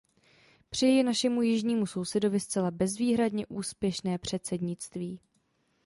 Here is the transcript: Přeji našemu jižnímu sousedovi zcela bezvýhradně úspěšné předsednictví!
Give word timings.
Přeji 0.69 1.03
našemu 1.03 1.41
jižnímu 1.41 1.85
sousedovi 1.85 2.39
zcela 2.39 2.71
bezvýhradně 2.71 3.47
úspěšné 3.47 4.17
předsednictví! 4.17 5.19